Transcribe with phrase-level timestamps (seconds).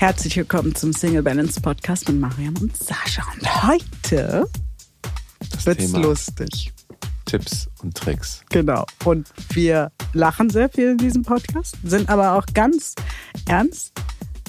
[0.00, 3.22] Herzlich willkommen zum Single Balance Podcast mit Mariam und Sascha.
[3.34, 4.48] Und heute
[5.52, 6.72] Das wird's Thema lustig.
[7.26, 8.42] Tipps und Tricks.
[8.48, 8.86] Genau.
[9.04, 12.94] Und wir lachen sehr viel in diesem Podcast, sind aber auch ganz
[13.46, 13.92] ernst,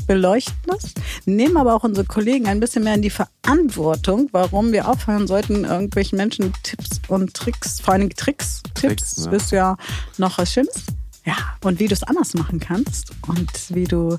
[0.07, 0.94] beleuchten das,
[1.26, 5.65] nehmen aber auch unsere Kollegen ein bisschen mehr in die Verantwortung, warum wir aufhören sollten,
[5.65, 9.31] irgendwelchen Menschen Tipps und Tricks, vor allem Tricks, Tricks, Tipps, ne?
[9.31, 9.76] bist ja
[10.18, 10.86] noch was Schönes.
[11.26, 14.18] Ja, und wie du es anders machen kannst und wie du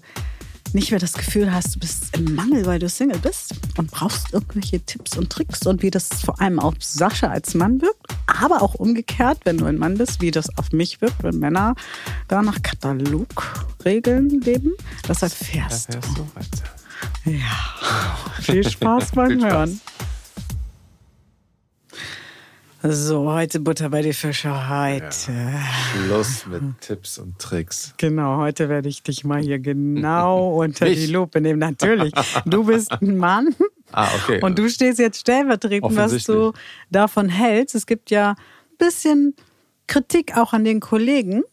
[0.74, 4.32] nicht mehr das Gefühl hast, du bist im Mangel, weil du Single bist und brauchst
[4.32, 8.62] irgendwelche Tipps und Tricks und wie das vor allem auf Sascha als Mann wirkt, aber
[8.62, 11.74] auch umgekehrt, wenn du ein Mann bist, wie das auf mich wirkt, wenn Männer
[12.28, 14.72] da nach Katalogregeln leben.
[15.06, 16.64] Das erfährst Da fährst du weiter.
[17.24, 17.30] du.
[17.30, 17.38] Ja.
[18.40, 19.52] Viel Spaß beim Viel Spaß.
[19.52, 19.80] Hören.
[22.84, 24.68] So, heute Butter bei die Fische.
[24.68, 25.32] Heute.
[25.92, 27.94] Schluss mit Tipps und Tricks.
[27.96, 30.98] Genau, heute werde ich dich mal hier genau unter Mich?
[31.06, 31.60] die Lupe nehmen.
[31.60, 32.12] Natürlich,
[32.44, 33.54] du bist ein Mann
[33.92, 34.40] Ah, okay.
[34.42, 36.52] und du stehst jetzt stellvertretend, was du
[36.90, 37.76] davon hältst.
[37.76, 39.36] Es gibt ja ein bisschen
[39.86, 41.44] Kritik auch an den Kollegen,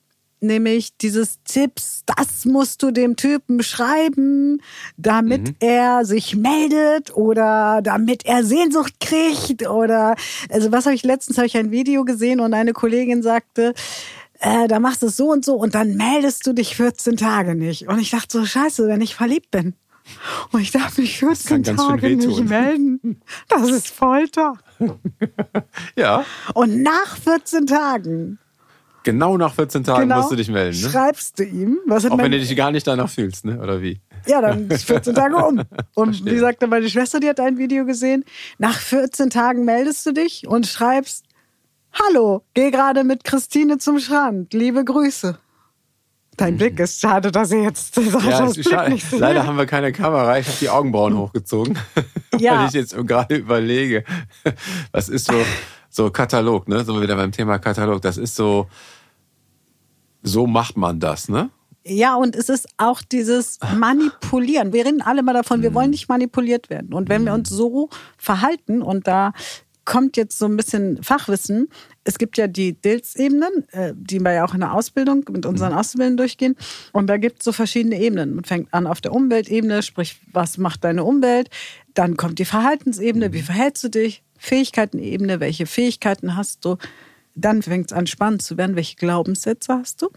[0.41, 4.61] nämlich dieses Tipps, das musst du dem Typen schreiben,
[4.97, 5.55] damit Mhm.
[5.59, 10.15] er sich meldet oder damit er Sehnsucht kriegt oder
[10.49, 13.73] also was habe ich letztens habe ich ein Video gesehen und eine Kollegin sagte,
[14.39, 17.55] äh, da machst du es so und so und dann meldest du dich 14 Tage
[17.55, 17.87] nicht.
[17.89, 19.73] Und ich dachte so, scheiße, wenn ich verliebt bin.
[20.51, 23.21] Und ich darf mich 14 kann ganz schön Tage nicht melden.
[23.49, 24.53] Das ist Folter.
[25.95, 28.39] ja, Und nach 14 Tagen
[29.03, 30.79] genau nach 14 Tagen genau, musst du dich melden.
[30.81, 30.89] Ne?
[30.89, 33.59] schreibst du ihm, was hat Auch wenn du dich gar nicht danach fühlst, ne?
[33.59, 33.99] oder wie?
[34.27, 35.61] Ja, dann ist 14 Tage um.
[35.95, 36.33] Und Verstehe.
[36.33, 38.25] wie sagte meine Schwester, die hat ein Video gesehen.
[38.57, 41.25] Nach 14 Tagen meldest du dich und schreibst,
[41.91, 44.53] Hallo, geh gerade mit Christine zum Strand.
[44.53, 45.39] Liebe Grüße.
[46.37, 48.15] Dein Blick ist schade, dass ihr jetzt Mhm.
[48.29, 48.91] Ja, es ist Blick schade.
[48.91, 49.11] nicht.
[49.11, 50.37] Leider haben wir keine Kamera.
[50.37, 51.77] Ich habe die Augenbrauen hochgezogen,
[52.39, 52.59] Ja.
[52.59, 54.03] weil ich jetzt gerade überlege,
[54.91, 55.33] was ist so
[55.99, 56.85] so Katalog, ne?
[56.85, 58.01] So wieder beim Thema Katalog.
[58.01, 58.67] Das ist so,
[60.23, 61.49] so macht man das, ne?
[61.85, 64.71] Ja, und es ist auch dieses Manipulieren.
[64.71, 66.93] Wir reden alle mal davon, wir wollen nicht manipuliert werden.
[66.93, 69.33] Und wenn wir uns so verhalten, und da
[69.83, 71.67] kommt jetzt so ein bisschen Fachwissen,
[72.05, 75.73] es gibt ja die DILS-Ebenen, äh, die wir ja auch in der Ausbildung mit unseren
[75.73, 76.55] Auszubildenden durchgehen.
[76.93, 78.35] Und da gibt es so verschiedene Ebenen.
[78.35, 81.49] Man fängt an auf der Umweltebene, sprich, was macht deine Umwelt?
[81.93, 84.23] Dann kommt die Verhaltensebene, wie verhältst du dich?
[84.39, 86.77] Fähigkeitenebene, welche Fähigkeiten hast du?
[87.35, 90.09] Dann fängt es an spannend zu werden, welche Glaubenssätze hast du?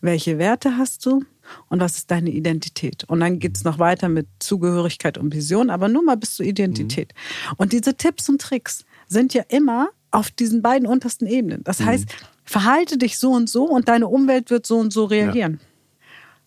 [0.00, 1.22] Welche Werte hast du
[1.68, 3.04] und was ist deine Identität?
[3.04, 7.12] Und dann geht's noch weiter mit Zugehörigkeit und Vision, aber nur mal bis zur Identität.
[7.58, 11.62] Und diese Tipps und Tricks sind ja immer auf diesen beiden untersten Ebenen.
[11.62, 12.06] Das heißt,
[12.44, 15.60] verhalte dich so und so und deine Umwelt wird so und so reagieren.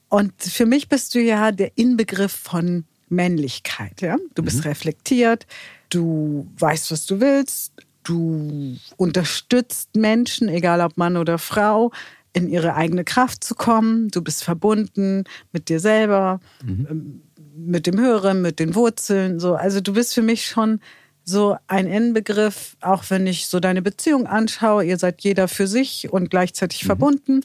[0.09, 4.01] Und für mich bist du ja der Inbegriff von Männlichkeit.
[4.01, 4.17] Ja?
[4.35, 5.45] Du bist reflektiert,
[5.93, 7.73] du weißt, was du willst,
[8.03, 11.91] du unterstützt Menschen, egal ob Mann oder Frau,
[12.33, 14.09] in ihre eigene Kraft zu kommen.
[14.09, 17.21] Du bist verbunden mit dir selber, ähm,
[17.55, 19.39] mit dem Höheren, mit den Wurzeln.
[19.39, 19.55] So.
[19.55, 20.79] Also du bist für mich schon
[21.23, 24.83] so ein Inbegriff, auch wenn ich so deine Beziehung anschaue.
[24.83, 27.41] Ihr seid jeder für sich und gleichzeitig verbunden.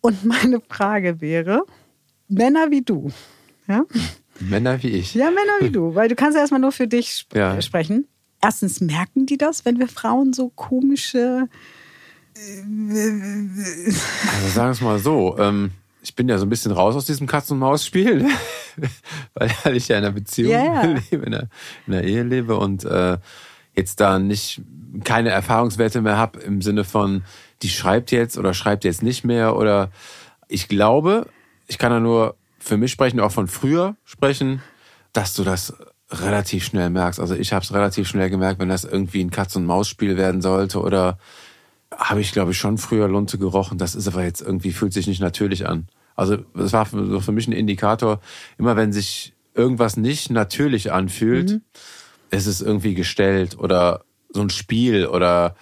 [0.00, 1.64] Und meine Frage wäre,
[2.28, 3.12] Männer wie du,
[3.68, 3.84] ja?
[4.40, 5.14] Männer wie ich.
[5.14, 7.60] Ja, Männer wie du, weil du kannst ja erstmal nur für dich sp Ja.
[7.62, 8.06] sprechen.
[8.42, 11.48] Erstens merken die das, wenn wir Frauen so komische.
[12.36, 15.70] Also sagen wir es mal so, ähm,
[16.02, 18.26] ich bin ja so ein bisschen raus aus diesem Katz-und-Maus-Spiel,
[19.34, 20.82] weil, weil ich ja in einer Beziehung ja.
[20.82, 21.48] lebe, in einer,
[21.86, 23.18] in einer Ehe lebe und äh,
[23.74, 24.60] jetzt da nicht
[25.04, 27.24] keine Erfahrungswerte mehr habe im Sinne von,
[27.62, 29.90] die schreibt jetzt oder schreibt jetzt nicht mehr oder
[30.48, 31.26] ich glaube,
[31.66, 34.62] ich kann da nur für mich sprechen, auch von früher sprechen,
[35.12, 35.74] dass du das
[36.10, 37.20] relativ schnell merkst.
[37.20, 41.18] Also ich habe es relativ schnell gemerkt, wenn das irgendwie ein Katz-und-Maus-Spiel werden sollte oder
[41.94, 43.78] habe ich, glaube ich, schon früher Lunte gerochen.
[43.78, 45.88] Das ist aber jetzt irgendwie, fühlt sich nicht natürlich an.
[46.16, 48.20] Also das war für, mich ein Indikator,
[48.56, 51.60] immer wenn sich irgendwas nicht natürlich anfühlt,
[52.30, 55.54] ist es irgendwie gestellt oder so ein Spiel oder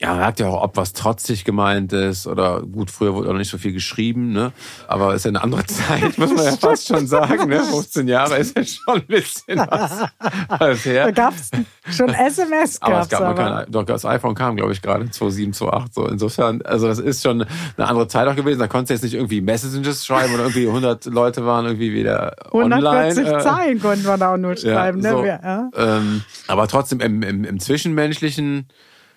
[0.00, 3.34] ja, man merkt ja auch, ob was trotzig gemeint ist oder gut, früher wurde auch
[3.34, 4.52] nicht so viel geschrieben, ne?
[4.88, 7.60] Aber ist ja eine andere Zeit, muss man ja fast schon sagen, ne?
[7.60, 10.04] 15 Jahre ist ja schon ein bisschen was,
[10.48, 11.04] was her.
[11.04, 11.50] Da gab es
[11.96, 12.82] schon SMS.
[12.82, 13.34] Aber es gab aber.
[13.34, 15.94] kein, doch das iPhone kam, glaube ich, gerade 2007, 2008.
[15.94, 18.58] So insofern, also das ist schon eine andere Zeit auch gewesen.
[18.58, 22.34] Da konntest du jetzt nicht irgendwie Messages schreiben oder irgendwie 100 Leute waren irgendwie wieder
[22.46, 23.38] 140 online.
[23.38, 25.02] äh, Zeilen konnten wir da auch nur schreiben.
[25.02, 25.18] ja, ne?
[25.18, 25.24] so.
[25.24, 25.70] Ja.
[25.76, 28.66] ähm, aber trotzdem im, im, im Zwischenmenschlichen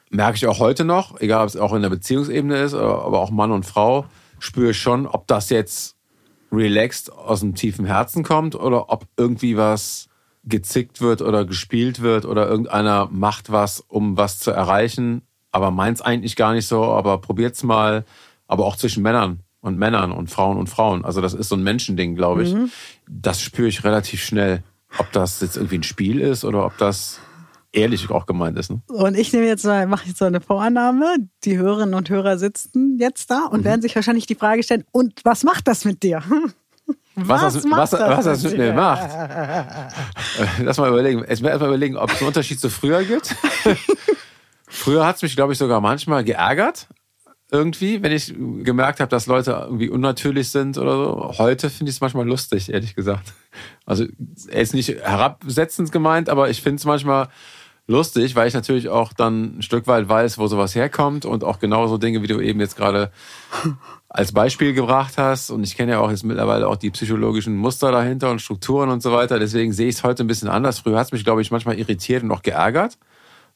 [0.10, 3.20] merke ich auch heute noch, egal ob es auch in der Beziehungsebene ist, aber aber
[3.20, 4.06] auch Mann und Frau,
[4.40, 5.96] spüre ich schon, ob das jetzt
[6.52, 10.08] relaxed aus dem tiefen Herzen kommt oder ob irgendwie was
[10.44, 16.02] gezickt wird oder gespielt wird oder irgendeiner macht was, um was zu erreichen, aber meint's
[16.02, 18.06] eigentlich gar nicht so, aber probiert's mal,
[18.48, 21.04] aber auch zwischen Männern und Männern und Frauen und Frauen.
[21.04, 22.54] Also das ist so ein Menschending, glaube ich.
[22.54, 22.72] Mhm.
[23.10, 24.64] Das spüre ich relativ schnell,
[24.98, 27.20] ob das jetzt irgendwie ein Spiel ist oder ob das
[27.78, 28.72] ehrlich auch gemeint ist.
[28.72, 28.82] Ne?
[28.88, 31.16] Und ich nehme jetzt mal, mache jetzt so eine Vorannahme.
[31.44, 33.66] Die Hörerinnen und Hörer sitzen jetzt da und mhm.
[33.66, 36.22] werden sich wahrscheinlich die Frage stellen, und was macht das mit dir?
[37.20, 39.10] Was, was, das, was, das, was das mit mir macht.
[40.60, 41.24] Lass mal überlegen.
[41.24, 43.36] Erstmal überlegen, ob es einen Unterschied zu früher gibt.
[44.68, 46.88] früher hat es mich, glaube ich, sogar manchmal geärgert.
[47.50, 51.34] Irgendwie, wenn ich gemerkt habe, dass Leute irgendwie unnatürlich sind oder so.
[51.40, 53.34] Heute finde ich es manchmal lustig, ehrlich gesagt.
[53.88, 54.06] Also,
[54.50, 57.30] er ist nicht herabsetzend gemeint, aber ich finde es manchmal
[57.88, 61.60] lustig, weil ich natürlich auch dann ein Stück weit weiß, wo sowas herkommt und auch
[61.60, 63.12] genauso Dinge, wie du eben jetzt gerade
[64.10, 65.50] als Beispiel gebracht hast.
[65.50, 69.02] Und ich kenne ja auch jetzt mittlerweile auch die psychologischen Muster dahinter und Strukturen und
[69.02, 69.40] so weiter.
[69.40, 70.80] Deswegen sehe ich es heute ein bisschen anders.
[70.80, 72.98] Früher hat es mich, glaube ich, manchmal irritiert und auch geärgert.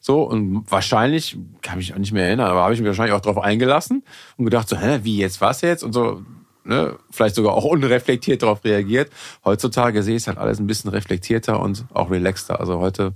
[0.00, 3.20] So, und wahrscheinlich, kann mich auch nicht mehr erinnern, aber habe ich mich wahrscheinlich auch
[3.20, 4.02] darauf eingelassen
[4.36, 5.84] und gedacht, so, hä, wie jetzt, was jetzt?
[5.84, 6.22] Und so,
[6.64, 9.12] ne, vielleicht sogar auch unreflektiert darauf reagiert.
[9.44, 12.58] Heutzutage sehe ich es halt alles ein bisschen reflektierter und auch relaxter.
[12.58, 13.12] Also heute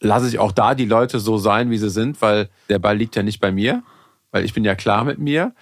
[0.00, 3.16] lasse ich auch da die Leute so sein, wie sie sind, weil der Ball liegt
[3.16, 3.82] ja nicht bei mir,
[4.30, 5.54] weil ich bin ja klar mit mir.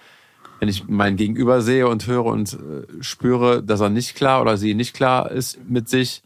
[0.59, 4.57] Wenn ich mein Gegenüber sehe und höre und äh, spüre, dass er nicht klar oder
[4.57, 6.23] sie nicht klar ist mit sich,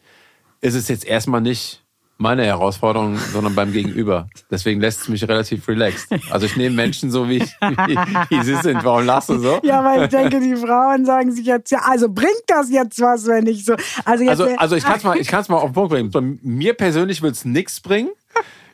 [0.61, 1.80] ist es jetzt erstmal nicht
[2.21, 4.29] meine Herausforderung, sondern beim Gegenüber.
[4.49, 6.07] Deswegen lässt es mich relativ relaxed.
[6.29, 7.97] Also ich nehme Menschen so, wie, wie,
[8.29, 8.83] wie sie sind.
[8.85, 9.59] Warum lachst du so?
[9.63, 13.25] Ja, weil ich denke, die Frauen sagen sich jetzt, ja, also bringt das jetzt was,
[13.25, 13.75] wenn ich so...
[14.05, 16.11] Also, jetzt, also, also ich kann es mal, ich mal auf den Punkt bringen.
[16.11, 18.11] Bei mir persönlich wird es nichts bringen.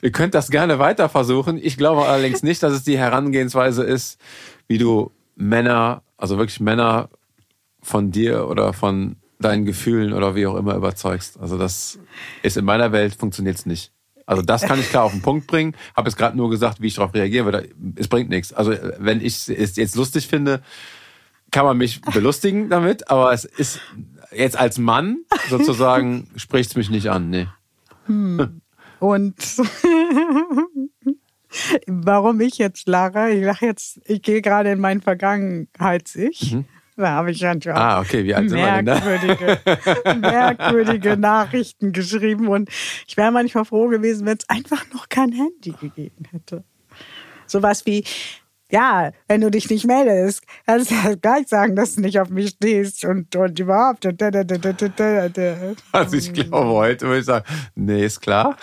[0.02, 1.58] Ihr könnt das gerne weiter versuchen.
[1.58, 4.20] Ich glaube allerdings nicht, dass es die Herangehensweise ist,
[4.68, 7.10] wie du Männer, also wirklich Männer
[7.82, 11.40] von dir oder von deinen Gefühlen oder wie auch immer überzeugst.
[11.40, 12.00] Also das
[12.44, 13.92] ist in meiner Welt funktioniert es nicht.
[14.26, 15.74] Also das kann ich klar auf den Punkt bringen.
[15.96, 17.70] Habe jetzt gerade nur gesagt, wie ich darauf reagieren würde.
[17.96, 18.52] Es bringt nichts.
[18.52, 20.62] Also wenn ich es jetzt lustig finde,
[21.52, 23.80] kann man mich belustigen damit, aber es ist
[24.32, 25.20] jetzt als Mann
[25.50, 27.30] sozusagen spricht es mich nicht an.
[27.30, 27.48] Nee.
[28.08, 28.62] Hm.
[29.00, 29.36] Und
[31.88, 36.56] warum ich jetzt lache, ich lache jetzt, ich gehe gerade in mein Vergangenheits-Ich.
[36.56, 36.66] Mhm.
[36.98, 38.24] Da habe ich schon ah, okay.
[38.24, 39.60] Wie alt merkwürdige,
[40.20, 42.48] merkwürdige Nachrichten geschrieben.
[42.48, 42.70] Und
[43.08, 46.64] ich wäre manchmal froh gewesen, wenn es einfach noch kein Handy gegeben hätte.
[47.46, 48.04] Sowas wie,
[48.72, 52.50] ja, wenn du dich nicht meldest, kannst du gleich sagen, dass du nicht auf mich
[52.50, 54.04] stehst und, und überhaupt.
[55.92, 57.46] Also ich glaube, heute würde ich sagen,
[57.76, 58.58] nee, ist klar.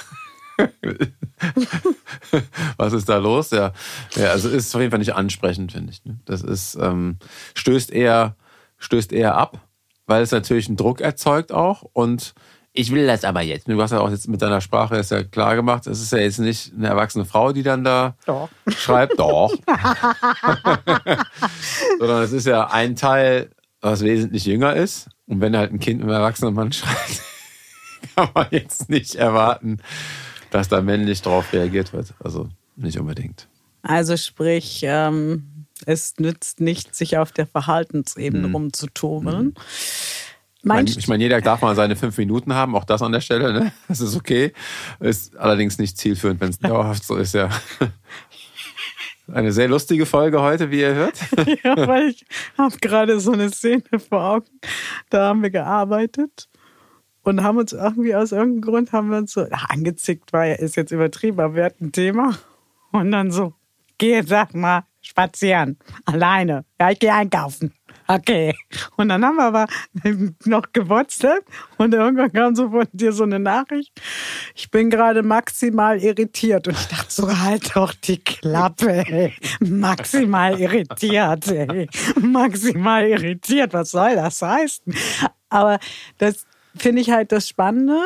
[2.76, 3.50] Was ist da los?
[3.50, 3.72] Ja,
[4.16, 6.04] ja also ist auf jeden Fall nicht ansprechend, finde ich.
[6.04, 6.18] Ne?
[6.24, 7.18] Das ist, ähm,
[7.54, 8.36] stößt eher,
[8.78, 9.60] stößt eher ab,
[10.06, 12.34] weil es natürlich einen Druck erzeugt auch und
[12.76, 13.68] ich will das aber jetzt.
[13.68, 16.18] Du hast ja auch jetzt mit deiner Sprache ist ja klar gemacht, es ist ja
[16.18, 18.48] jetzt nicht eine erwachsene Frau, die dann da Doch.
[18.76, 19.16] schreibt.
[19.16, 19.54] Doch.
[22.00, 25.08] Sondern es ist ja ein Teil, was wesentlich jünger ist.
[25.28, 27.22] Und wenn halt ein Kind mit einem erwachsenen Mann schreibt,
[28.16, 29.80] kann man jetzt nicht erwarten,
[30.54, 32.14] dass da männlich drauf reagiert wird.
[32.22, 33.48] Also nicht unbedingt.
[33.82, 38.54] Also sprich, ähm, es nützt nicht, sich auf der Verhaltensebene hm.
[38.54, 39.46] rumzuturmeln.
[39.46, 39.54] Hm.
[40.62, 43.52] Mein ich meine, jeder darf mal seine fünf Minuten haben, auch das an der Stelle,
[43.52, 43.73] ne?
[43.88, 44.52] Das ist okay.
[45.00, 47.50] Ist allerdings nicht zielführend, wenn es dauerhaft so ist, ja.
[49.32, 51.18] Eine sehr lustige Folge heute, wie ihr hört.
[51.64, 52.25] ja, weil ich
[52.56, 54.61] habe gerade so eine Szene vor Augen.
[55.08, 56.49] Da haben wir gearbeitet
[57.25, 60.76] und haben uns irgendwie aus irgendeinem Grund haben wir uns so ach, angezickt, weil ist
[60.76, 62.38] jetzt übertrieben, aber wir hatten ein Thema
[62.93, 63.54] und dann so,
[63.99, 66.64] geh sag mal spazieren, alleine.
[66.81, 67.73] Ja, ich gehe einkaufen.
[68.07, 68.54] Okay.
[68.97, 69.66] Und dann haben wir aber
[70.45, 71.45] noch gewurzelt
[71.78, 73.93] und irgendwann kam so von dir so eine Nachricht.
[74.54, 76.69] Ich bin gerade maximal irritiert.
[76.69, 79.35] Und ich dachte so, halt doch die Klappe, ey.
[79.61, 81.88] Maximal irritiert, ey.
[82.21, 83.73] Maximal irritiert.
[83.73, 84.95] Was soll das heißen?
[85.49, 85.78] Aber
[86.19, 88.00] das, finde ich halt das Spannende,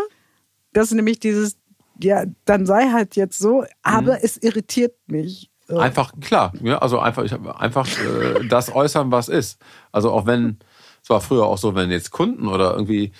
[0.72, 1.56] dass nämlich dieses,
[2.00, 4.20] ja, dann sei halt jetzt so, aber mhm.
[4.22, 5.50] es irritiert mich.
[5.68, 9.60] Einfach, klar, ja, also einfach, ich, einfach äh, das äußern, was ist.
[9.92, 10.58] Also auch wenn,
[11.02, 13.12] es war früher auch so, wenn jetzt Kunden oder irgendwie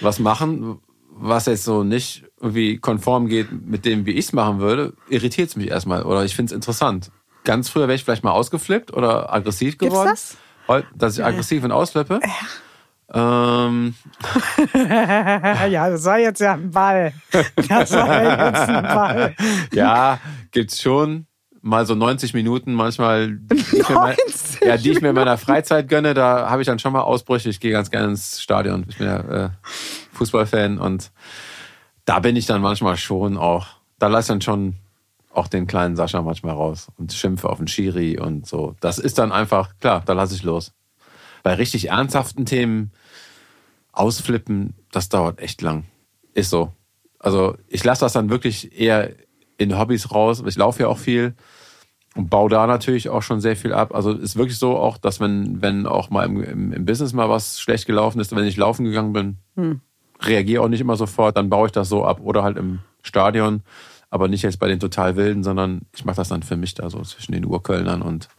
[0.00, 0.78] was machen,
[1.10, 5.48] was jetzt so nicht irgendwie konform geht mit dem, wie ich es machen würde, irritiert
[5.48, 7.10] es mich erstmal oder ich finde es interessant.
[7.42, 10.08] Ganz früher wäre ich vielleicht mal ausgeflippt oder aggressiv geworden.
[10.08, 10.36] Gibt's
[10.68, 10.84] das?
[10.94, 12.20] Dass ich aggressiv und ausflippe.
[12.22, 12.30] Ja.
[13.12, 13.94] Ähm.
[14.74, 17.12] ja, das war jetzt ja ein Ball.
[17.68, 19.34] Das war jetzt ein Ball.
[19.72, 20.18] ja,
[20.50, 21.26] gibt's schon
[21.62, 24.16] mal so 90 Minuten manchmal, die ich, mir, mein,
[24.62, 27.48] ja, die ich mir in meiner Freizeit gönne, da habe ich dann schon mal Ausbrüche.
[27.48, 28.86] Ich gehe ganz gerne ins Stadion.
[28.88, 29.50] Ich bin ja äh,
[30.12, 31.10] Fußballfan und
[32.04, 33.66] da bin ich dann manchmal schon auch,
[33.98, 34.76] da lasse ich dann schon
[35.32, 38.74] auch den kleinen Sascha manchmal raus und schimpfe auf den Schiri und so.
[38.80, 40.72] Das ist dann einfach, klar, da lasse ich los.
[41.46, 42.90] Bei richtig ernsthaften Themen
[43.92, 45.84] ausflippen, das dauert echt lang.
[46.34, 46.72] Ist so.
[47.20, 49.12] Also ich lasse das dann wirklich eher
[49.56, 50.42] in Hobbys raus.
[50.44, 51.36] Ich laufe ja auch viel
[52.16, 53.94] und baue da natürlich auch schon sehr viel ab.
[53.94, 57.30] Also ist wirklich so auch, dass wenn, wenn auch mal im, im, im Business mal
[57.30, 59.80] was schlecht gelaufen ist, wenn ich laufen gegangen bin, hm.
[60.22, 63.62] reagiere auch nicht immer sofort, dann baue ich das so ab oder halt im Stadion,
[64.10, 66.90] aber nicht jetzt bei den total Wilden, sondern ich mache das dann für mich da
[66.90, 68.30] so zwischen den Urkölnern und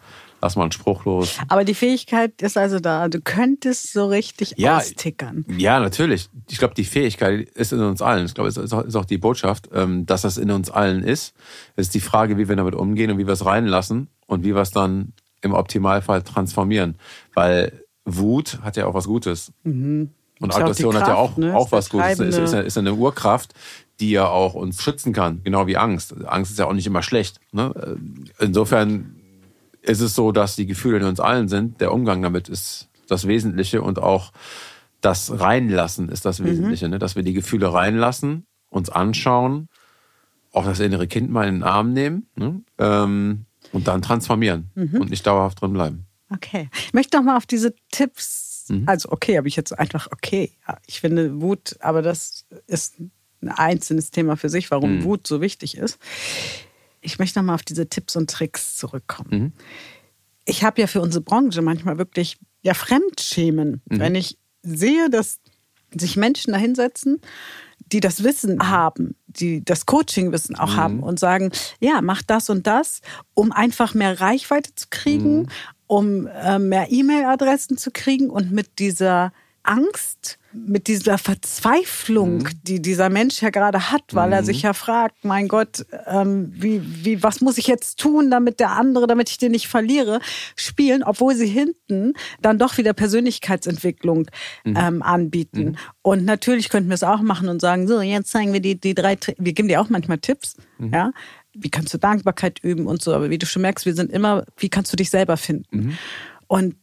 [0.48, 1.38] lass mal einen Spruch los.
[1.50, 3.10] Aber die Fähigkeit ist also da.
[3.10, 5.44] Du könntest so richtig ja, austickern.
[5.58, 6.30] Ja, natürlich.
[6.50, 8.26] Ich glaube, die Fähigkeit ist in uns allen.
[8.26, 11.34] Ich glaube, es ist auch die Botschaft, ähm, dass das in uns allen ist.
[11.76, 14.56] Es ist die Frage, wie wir damit umgehen und wie wir es reinlassen und wie
[14.56, 15.12] wir es dann
[15.42, 16.96] im Optimalfall transformieren.
[17.34, 19.52] Weil Wut hat ja auch was Gutes.
[19.64, 20.12] Mhm.
[20.40, 21.54] Und Aggression hat ja auch, ne?
[21.58, 22.20] auch was Gutes.
[22.20, 23.54] Ist, ist, ist eine Urkraft,
[24.00, 26.16] die ja auch uns schützen kann, genau wie Angst.
[26.26, 27.42] Angst ist ja auch nicht immer schlecht.
[27.52, 27.98] Ne?
[28.40, 29.17] Insofern
[29.88, 31.82] ist es so, dass die Gefühle in uns allen sind.
[31.82, 34.32] Der Umgang damit ist das Wesentliche und auch
[35.02, 36.92] das Reinlassen ist das Wesentliche, mhm.
[36.92, 37.00] ne?
[37.00, 39.70] dass wir die Gefühle reinlassen, uns anschauen,
[40.52, 42.62] auch das innere Kind mal in den Arm nehmen ne?
[42.80, 45.00] ähm, und dann transformieren mhm.
[45.00, 46.06] und nicht dauerhaft drin bleiben.
[46.30, 46.70] Okay.
[46.86, 48.84] Ich möchte noch mal auf diese Tipps, mhm.
[48.88, 50.52] also okay, habe ich jetzt einfach okay.
[50.88, 52.96] Ich finde Wut, aber das ist
[53.42, 55.04] ein einzelnes Thema für sich, warum mhm.
[55.04, 56.00] Wut so wichtig ist
[57.08, 59.30] ich möchte nochmal auf diese Tipps und Tricks zurückkommen.
[59.32, 59.54] Mhm.
[60.44, 64.00] Ich habe ja für unsere Branche manchmal wirklich ja Fremdschämen, mhm.
[64.00, 65.40] wenn ich sehe, dass
[65.98, 67.22] sich Menschen da hinsetzen,
[67.94, 70.78] die das Wissen haben, die das Coaching-Wissen auch mhm.
[70.78, 73.00] haben und sagen, ja, mach das und das,
[73.34, 75.48] um einfach mehr Reichweite zu kriegen, mhm.
[75.88, 79.32] um äh, mehr E-Mail-Adressen zu kriegen und mit dieser
[79.64, 82.50] Angst, mit dieser Verzweiflung, mhm.
[82.64, 84.34] die dieser Mensch ja gerade hat, weil mhm.
[84.34, 88.60] er sich ja fragt, mein Gott, ähm, wie, wie, was muss ich jetzt tun, damit
[88.60, 90.20] der andere, damit ich den nicht verliere,
[90.56, 94.28] spielen, obwohl sie hinten dann doch wieder Persönlichkeitsentwicklung
[94.64, 94.78] mhm.
[94.78, 95.64] ähm, anbieten.
[95.64, 95.76] Mhm.
[96.02, 98.96] Und natürlich könnten wir es auch machen und sagen, so, jetzt zeigen wir die, die
[98.96, 100.94] drei, wir geben dir auch manchmal Tipps, mhm.
[100.94, 101.12] ja,
[101.54, 104.46] wie kannst du Dankbarkeit üben und so, aber wie du schon merkst, wir sind immer,
[104.58, 105.78] wie kannst du dich selber finden?
[105.78, 105.98] Mhm.
[106.48, 106.76] Und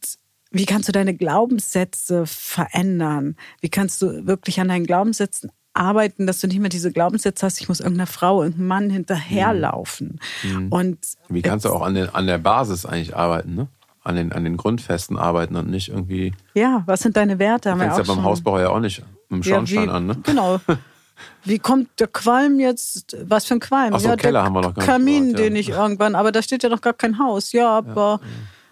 [0.55, 3.35] wie kannst du deine Glaubenssätze verändern?
[3.59, 7.59] Wie kannst du wirklich an deinen Glaubenssätzen arbeiten, dass du nicht mehr diese Glaubenssätze hast,
[7.59, 10.21] ich muss irgendeiner Frau, irgendeinem Mann hinterherlaufen.
[10.43, 10.69] Mhm.
[10.69, 13.67] Und wie kannst du auch an, den, an der Basis eigentlich arbeiten, ne?
[14.03, 16.33] An den, an den Grundfesten arbeiten und nicht irgendwie.
[16.53, 17.71] Ja, was sind deine Werte?
[17.71, 18.23] Du fängst ja beim.
[18.23, 20.17] Hausbau ja auch nicht mit dem Schornstein ja, an, ne?
[20.23, 20.61] Genau.
[21.43, 23.17] Wie kommt der Qualm jetzt?
[23.27, 23.93] Was für ein Qualm?
[23.93, 26.41] Ach so, ja, Keller haben wir noch gar Kamin, nicht den ich irgendwann, aber da
[26.41, 27.51] steht ja noch gar kein Haus.
[27.51, 28.19] Ja, aber.
[28.21, 28.29] Ja,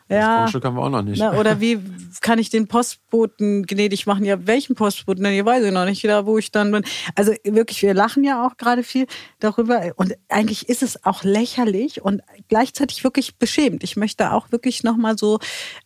[0.09, 0.19] ja.
[0.19, 1.19] Das Grundstück haben wir auch noch nicht.
[1.19, 1.79] Na, oder wie
[2.21, 4.25] kann ich den Postboten gnädig machen?
[4.25, 5.33] Ja, welchen Postboten denn?
[5.33, 6.83] Ich weiß ich noch nicht, da wo ich dann bin.
[7.15, 9.07] Also wirklich, wir lachen ja auch gerade viel
[9.39, 9.91] darüber.
[9.95, 13.83] Und eigentlich ist es auch lächerlich und gleichzeitig wirklich beschämt.
[13.83, 15.39] Ich möchte auch wirklich nochmal so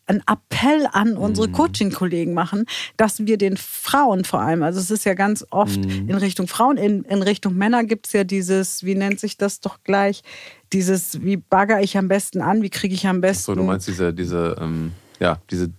[0.06, 1.54] einen Appell an unsere mhm.
[1.54, 6.10] Coaching-Kollegen machen, dass wir den Frauen vor allem, also es ist ja ganz oft mm.
[6.10, 9.60] in Richtung Frauen, in, in Richtung Männer gibt es ja dieses, wie nennt sich das
[9.60, 10.22] doch gleich,
[10.74, 13.44] dieses, wie bagger ich am besten an, wie kriege ich am besten.
[13.46, 15.72] So, du meinst diese, diese, ähm, ja, diese.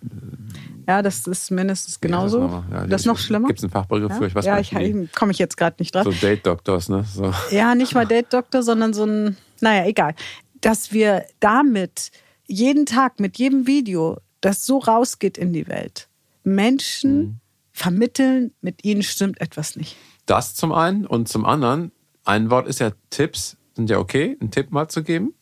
[0.87, 2.41] Ja, das ist mindestens genauso.
[2.41, 3.49] Ja, das, ja, das ist noch schlimmer.
[3.49, 4.17] Gibt es einen Fachbegriff ja?
[4.17, 4.27] für?
[4.27, 4.73] Ich weiß ja, ich,
[5.13, 6.05] komme ich jetzt gerade nicht drauf.
[6.05, 7.05] So Date-Doctors, ne?
[7.05, 7.33] So.
[7.51, 10.15] Ja, nicht mal Date-Doktor, sondern so ein, naja, egal.
[10.63, 12.11] Dass wir damit
[12.47, 16.09] jeden Tag mit jedem Video, das so rausgeht in die Welt,
[16.43, 17.41] Menschen mhm.
[17.73, 19.97] vermitteln, mit ihnen stimmt etwas nicht.
[20.25, 21.93] Das zum einen und zum anderen,
[22.25, 25.35] ein Wort ist ja Tipps sind ja okay, einen Tipp mal zu geben.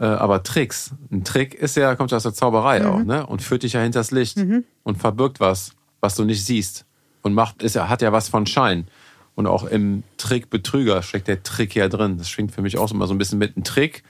[0.00, 2.86] Äh, aber Tricks, ein Trick ist ja, kommt ja aus der Zauberei mhm.
[2.86, 3.26] auch, ne?
[3.26, 4.64] Und führt dich ja hinters Licht mhm.
[4.82, 6.84] und verbirgt was, was du nicht siehst.
[7.22, 8.88] Und macht, ist ja, hat ja was von Schein.
[9.34, 12.18] Und auch im Trick Betrüger steckt der Trick ja drin.
[12.18, 13.56] Das schwingt für mich auch immer so ein bisschen mit.
[13.56, 14.02] Ein Trick,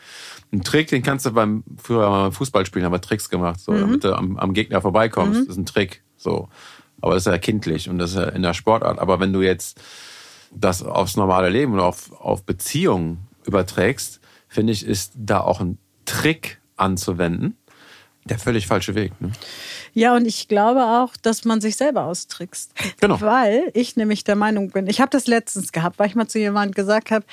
[0.50, 3.80] ein Trick, den kannst du beim früher beim Fußballspielen haben wir Tricks gemacht, so, mhm.
[3.80, 5.40] damit du am, am, Gegner vorbeikommst.
[5.40, 5.46] Mhm.
[5.46, 6.48] Das ist ein Trick, so.
[7.02, 8.98] Aber das ist ja kindlich und das ist ja in der Sportart.
[8.98, 9.78] Aber wenn du jetzt
[10.50, 15.78] das aufs normale Leben und auf, auf Beziehungen überträgst, finde ich, ist da auch ein
[16.04, 17.56] Trick anzuwenden.
[18.24, 19.18] Der völlig falsche Weg.
[19.20, 19.32] Ne?
[19.94, 22.72] Ja, und ich glaube auch, dass man sich selber austrickst.
[23.00, 23.20] Genau.
[23.22, 26.38] Weil ich nämlich der Meinung bin, ich habe das letztens gehabt, weil ich mal zu
[26.38, 27.24] jemandem gesagt habe,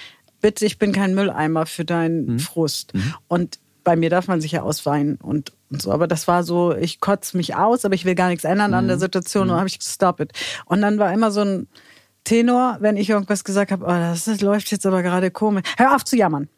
[0.41, 2.39] bitte, ich bin kein Mülleimer für deinen mhm.
[2.39, 2.93] Frust.
[2.93, 3.13] Mhm.
[3.27, 5.91] Und bei mir darf man sich ja ausweinen und, und so.
[5.91, 8.77] Aber das war so, ich kotze mich aus, aber ich will gar nichts ändern mhm.
[8.77, 9.01] an der mhm.
[9.01, 9.43] Situation.
[9.43, 9.59] Und dann mhm.
[9.59, 10.31] habe ich stop it.
[10.65, 11.67] Und dann war immer so ein
[12.25, 15.63] Tenor, wenn ich irgendwas gesagt habe, oh, das, das läuft jetzt aber gerade komisch.
[15.77, 16.49] Hör auf zu jammern.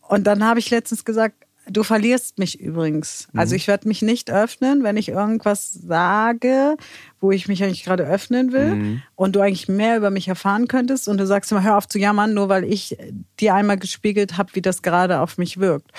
[0.00, 3.28] Und dann habe ich letztens gesagt, Du verlierst mich übrigens.
[3.34, 6.76] Also ich werde mich nicht öffnen, wenn ich irgendwas sage,
[7.20, 11.08] wo ich mich eigentlich gerade öffnen will und du eigentlich mehr über mich erfahren könntest
[11.08, 12.98] und du sagst immer, hör auf zu jammern, nur weil ich
[13.40, 15.90] dir einmal gespiegelt habe, wie das gerade auf mich wirkt.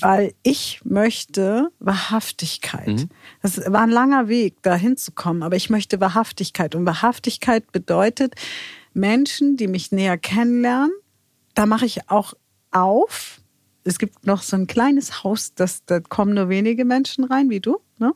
[0.00, 3.06] Weil ich möchte Wahrhaftigkeit.
[3.42, 6.74] Das war ein langer Weg, da hinzukommen, aber ich möchte Wahrhaftigkeit.
[6.74, 8.34] Und Wahrhaftigkeit bedeutet,
[8.94, 10.90] Menschen, die mich näher kennenlernen,
[11.54, 12.34] da mache ich auch
[12.72, 13.40] auf.
[13.84, 17.60] Es gibt noch so ein kleines Haus, das, da kommen nur wenige Menschen rein, wie
[17.60, 18.12] du, ne?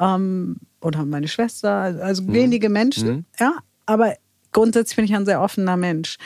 [0.00, 3.54] Ähm, oder meine Schwester, also wenige Menschen, ja.
[3.86, 4.14] Aber
[4.52, 6.16] grundsätzlich bin ich ein sehr offener Mensch.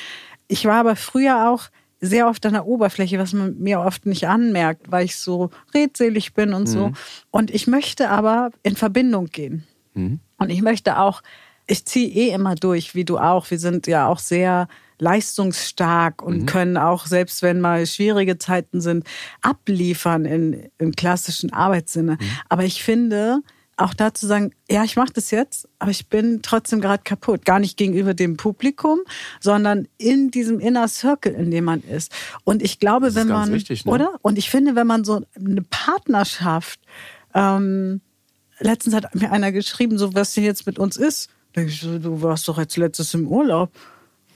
[0.47, 1.65] Ich war aber früher auch
[2.01, 6.35] sehr oft an der Oberfläche, was man mir oft nicht anmerkt, weil ich so redselig
[6.35, 6.87] bin und so.
[7.31, 9.65] Und ich möchte aber in Verbindung gehen.
[10.39, 11.23] Und ich möchte auch,
[11.67, 13.51] ich ziehe eh immer durch, wie du auch.
[13.51, 14.69] Wir sind ja auch sehr
[15.01, 19.05] leistungsstark und können auch, selbst wenn mal schwierige Zeiten sind,
[19.43, 22.19] abliefern in, im klassischen Arbeitssinne.
[22.49, 23.41] Aber ich finde,
[23.79, 27.45] auch da zu sagen, ja, ich mache das jetzt, aber ich bin trotzdem gerade kaputt.
[27.45, 29.01] Gar nicht gegenüber dem Publikum,
[29.41, 32.13] sondern in diesem Inner Circle, in dem man ist.
[32.45, 33.93] Und ich glaube, Das ist wenn man, wichtig, ne?
[33.93, 34.19] oder?
[34.23, 36.81] Und ich finde, wenn man so eine Partnerschaft,
[37.35, 38.01] ähm,
[38.59, 41.31] letztens hat mir einer geschrieben, so was denn jetzt mit uns ist.
[41.53, 43.71] Da ich so, du warst doch als letztes im Urlaub.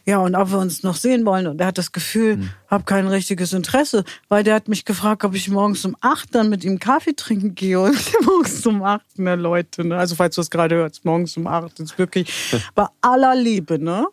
[0.05, 1.47] Ja, und ob wir uns noch sehen wollen.
[1.47, 2.51] Und er hat das Gefühl, Hm.
[2.69, 6.49] hab kein richtiges Interesse, weil der hat mich gefragt, ob ich morgens um acht dann
[6.49, 7.79] mit ihm Kaffee trinken gehe.
[7.81, 9.85] Und morgens um acht, ne, Leute.
[9.85, 9.97] Ne?
[9.97, 12.33] Also, falls du es gerade hörst, morgens um acht ist wirklich
[12.75, 14.07] bei aller Liebe, ne?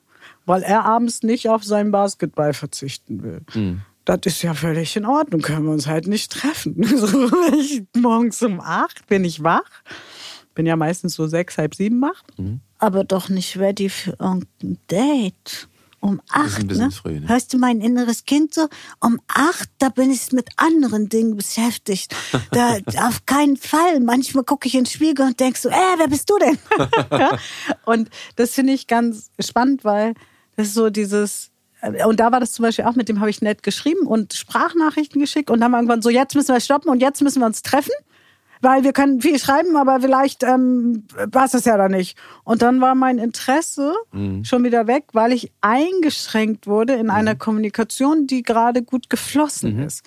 [0.46, 3.42] Weil er abends nicht auf seinen Basketball verzichten will.
[3.52, 3.82] Hm.
[4.06, 6.84] Das ist ja völlig in Ordnung, können wir uns halt nicht treffen.
[6.98, 9.70] So, ich, morgens um acht bin ich wach.
[10.56, 12.24] Bin ja meistens so sechs, halb sieben wach.
[12.38, 12.60] Mhm.
[12.80, 15.69] Aber doch nicht ready für irgendein Date.
[16.02, 16.92] Um acht, ne?
[16.92, 17.28] früh, ne?
[17.28, 18.68] Hörst du mein inneres Kind so?
[19.00, 22.16] Um acht, da bin ich mit anderen Dingen beschäftigt.
[22.52, 22.78] Da,
[23.08, 24.00] auf keinen Fall.
[24.00, 26.58] Manchmal gucke ich in den Spiegel und denk so, äh, wer bist du denn?
[27.12, 27.38] ja?
[27.86, 30.14] Und das finde ich ganz spannend, weil
[30.56, 31.52] das ist so dieses,
[32.06, 35.20] und da war das zum Beispiel auch, mit dem habe ich nett geschrieben und Sprachnachrichten
[35.20, 37.62] geschickt und dann war irgendwann so, jetzt müssen wir stoppen und jetzt müssen wir uns
[37.62, 37.94] treffen.
[38.62, 42.18] Weil wir können viel schreiben, aber vielleicht ähm, passt es ja da nicht.
[42.44, 43.94] Und dann war mein Interesse
[44.44, 50.04] schon wieder weg, weil ich eingeschränkt wurde in einer Kommunikation, die gerade gut geflossen ist.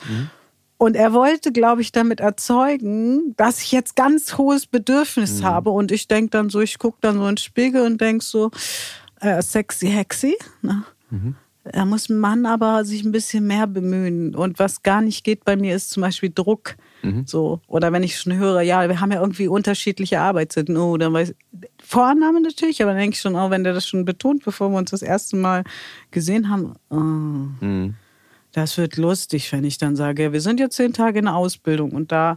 [0.77, 5.71] Und er wollte, glaube ich, damit erzeugen, dass ich jetzt ganz hohes Bedürfnis habe.
[5.71, 8.51] Und ich denke dann so, ich gucke dann so in den Spiegel und denk so,
[9.21, 10.37] äh, sexy, hexy.
[10.61, 10.85] Ne?
[11.65, 14.35] Da muss ein Mann aber sich ein bisschen mehr bemühen.
[14.35, 16.75] Und was gar nicht geht bei mir ist zum Beispiel Druck.
[17.27, 17.61] So.
[17.67, 20.77] Oder wenn ich schon höre, ja, wir haben ja irgendwie unterschiedliche Arbeitszeiten.
[20.77, 21.35] Oh, dann weiß
[21.83, 24.79] Vorannahme natürlich, aber dann denke ich schon, oh, wenn der das schon betont, bevor wir
[24.79, 25.65] uns das erste Mal
[26.11, 27.95] gesehen haben, oh, Mhm.
[28.53, 31.91] das wird lustig, wenn ich dann sage, wir sind jetzt zehn Tage in der Ausbildung
[31.93, 32.37] und da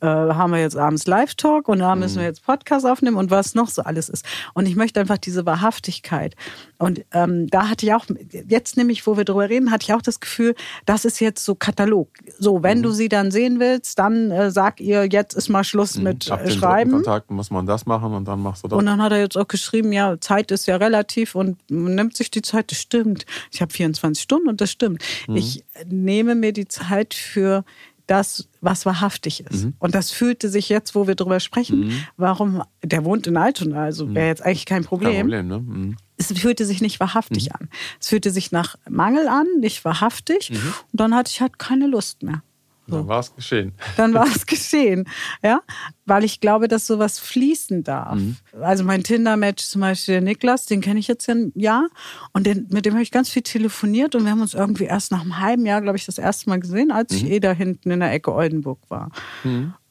[0.00, 3.54] äh, haben wir jetzt abends Live-Talk und da müssen wir jetzt Podcast aufnehmen und was
[3.54, 4.24] noch so alles ist.
[4.54, 6.34] Und ich möchte einfach diese Wahrhaftigkeit.
[6.78, 8.04] Und ähm, da hatte ich auch,
[8.48, 10.54] jetzt nämlich, wo wir drüber reden, hatte ich auch das Gefühl,
[10.84, 12.08] das ist jetzt so Katalog.
[12.38, 15.96] So, wenn du sie dann sehen willst, dann äh, sag ihr, jetzt ist mal Schluss
[15.96, 16.90] mit Ab äh, Schreiben.
[16.92, 18.78] Kontakt muss man das machen und dann machst du das.
[18.78, 22.16] Und dann hat er jetzt auch geschrieben, ja, Zeit ist ja relativ und man nimmt
[22.16, 22.70] sich die Zeit.
[22.70, 23.24] Das stimmt.
[23.52, 25.02] Ich habe 24 Stunden und das stimmt.
[25.28, 27.64] Ich nehme mir die Zeit für
[28.06, 29.68] das, was wahrhaftig ist.
[29.78, 34.14] Und das fühlte sich jetzt, wo wir drüber sprechen, warum, der wohnt in Altona, also
[34.14, 35.12] wäre jetzt eigentlich kein Problem.
[35.12, 35.58] Kein Problem, ne?
[35.58, 35.96] Mhm.
[36.16, 37.68] Es fühlte sich nicht wahrhaftig an.
[38.00, 40.50] Es fühlte sich nach Mangel an, nicht wahrhaftig.
[40.50, 42.42] Und dann hatte ich halt keine Lust mehr.
[42.88, 43.72] Dann war es geschehen.
[43.96, 45.08] Dann war es geschehen.
[45.42, 45.60] Ja,
[46.04, 48.18] weil ich glaube, dass sowas fließen darf.
[48.60, 51.88] Also mein Tinder-Match zum Beispiel, der Niklas, den kenne ich jetzt ja ein Jahr
[52.32, 55.12] und den, mit dem habe ich ganz viel telefoniert und wir haben uns irgendwie erst
[55.12, 57.90] nach einem halben Jahr, glaube ich, das erste Mal gesehen, als ich eh da hinten
[57.90, 59.10] in der Ecke Oldenburg war.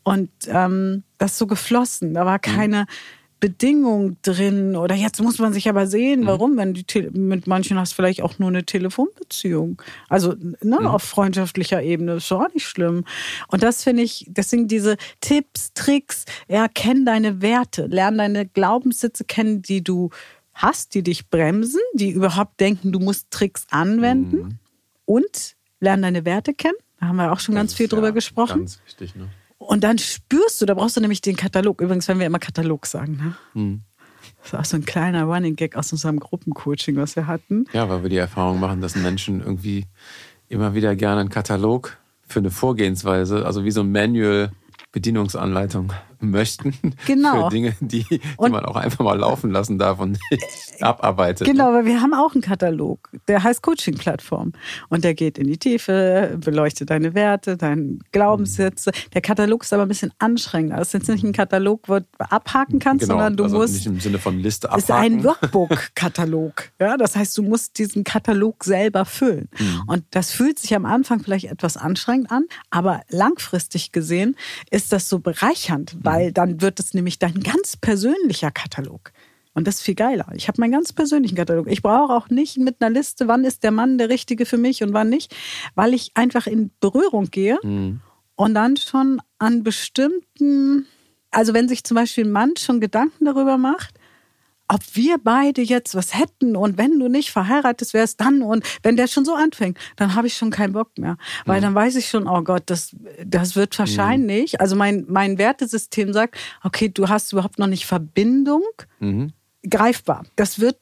[0.03, 2.13] Und ähm, das ist so geflossen.
[2.13, 2.85] Da war keine
[3.39, 8.21] Bedingung drin oder jetzt muss man sich aber sehen, warum, wenn mit manchen hast vielleicht
[8.21, 9.81] auch nur eine Telefonbeziehung.
[10.09, 13.03] Also ne, auf freundschaftlicher Ebene ist schon auch nicht schlimm.
[13.47, 19.25] Und das finde ich, deswegen diese Tipps, Tricks, ja, kenn deine Werte, lern deine Glaubenssitze
[19.25, 20.09] kennen, die du
[20.53, 24.59] hast, die dich bremsen, die überhaupt denken, du musst Tricks anwenden
[25.05, 26.77] und lern deine Werte kennen.
[26.99, 28.59] Da haben wir auch schon ganz Das viel ist drüber ja gesprochen.
[28.59, 29.29] Ganz wichtig, ne?
[29.57, 31.81] Und dann spürst du, da brauchst du nämlich den Katalog.
[31.81, 33.35] Übrigens, wenn wir immer Katalog sagen, ne?
[34.41, 37.65] Das ist auch so ein kleiner Running Gag aus unserem Gruppencoaching, was wir hatten.
[37.73, 39.85] Ja, weil wir die Erfahrung machen, dass Menschen irgendwie
[40.49, 44.51] immer wieder gerne einen Katalog für eine Vorgehensweise, also wie so ein Manual,
[44.91, 45.93] Bedienungsanleitung
[46.31, 46.73] möchten.
[47.05, 47.45] Genau.
[47.45, 51.45] Für Dinge, die, die man auch einfach mal laufen lassen darf und nicht abarbeitet.
[51.45, 54.53] Genau, aber wir haben auch einen Katalog, der heißt Coaching-Plattform.
[54.89, 58.91] Und der geht in die Tiefe, beleuchtet deine Werte, deine Glaubenssätze.
[59.13, 60.77] Der Katalog ist aber ein bisschen anstrengender.
[60.77, 63.73] Das ist jetzt nicht ein Katalog, wo du abhaken kannst, Genau, sondern du also musst
[63.73, 65.23] nicht im Sinne von Liste ist ein abhaken.
[65.23, 66.71] Workbook-Katalog.
[66.79, 69.49] Ja, das heißt, du musst diesen Katalog selber füllen.
[69.59, 69.81] Mhm.
[69.87, 74.35] Und das fühlt sich am Anfang vielleicht etwas anstrengend an, aber langfristig gesehen
[74.71, 75.99] ist das so bereichernd, Mhm.
[76.15, 79.11] Weil dann wird es nämlich dein ganz persönlicher Katalog.
[79.53, 80.27] Und das ist viel geiler.
[80.35, 81.67] Ich habe meinen ganz persönlichen Katalog.
[81.71, 84.83] Ich brauche auch nicht mit einer Liste, wann ist der Mann der Richtige für mich
[84.83, 85.33] und wann nicht,
[85.75, 88.01] weil ich einfach in Berührung gehe Mhm.
[88.35, 90.85] und dann schon an bestimmten,
[91.31, 93.95] also wenn sich zum Beispiel ein Mann schon Gedanken darüber macht,
[94.67, 98.95] ob wir beide jetzt was hätten und wenn du nicht verheiratet wärst, dann und wenn
[98.97, 101.17] der schon so anfängt, dann habe ich schon keinen Bock mehr.
[101.45, 106.13] Weil dann weiß ich schon, oh Gott, das, das wird wahrscheinlich, also mein, mein Wertesystem
[106.13, 108.63] sagt, okay, du hast überhaupt noch nicht Verbindung
[108.99, 109.33] Mhm.
[109.69, 110.25] greifbar.
[110.35, 110.77] Das wird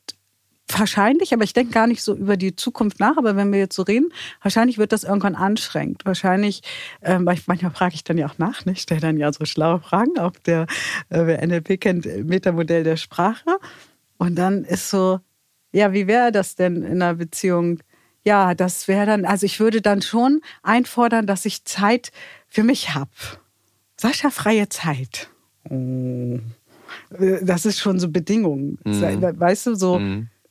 [0.79, 3.75] wahrscheinlich, aber ich denke gar nicht so über die Zukunft nach, aber wenn wir jetzt
[3.75, 4.09] so reden,
[4.41, 6.05] wahrscheinlich wird das irgendwann anstrengend.
[6.05, 6.61] Wahrscheinlich,
[7.01, 8.73] ich, manchmal frage ich dann ja auch nach, ne?
[8.73, 10.63] ich stelle dann ja so schlaue Fragen, ob der,
[11.09, 13.57] äh, wer NLP kennt, äh, Metamodell der Sprache.
[14.17, 15.19] Und dann ist so,
[15.71, 17.79] ja, wie wäre das denn in einer Beziehung?
[18.23, 22.11] Ja, das wäre dann, also ich würde dann schon einfordern, dass ich Zeit
[22.47, 23.11] für mich habe.
[23.97, 25.29] Sascha, freie Zeit.
[25.69, 26.39] Oh.
[27.41, 28.77] Das ist schon so Bedingungen.
[28.83, 29.99] Weißt du, so